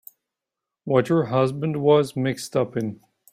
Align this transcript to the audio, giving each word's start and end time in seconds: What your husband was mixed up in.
What 0.83 1.09
your 1.09 1.25
husband 1.25 1.77
was 1.79 2.15
mixed 2.15 2.55
up 2.55 2.75
in. 2.75 3.01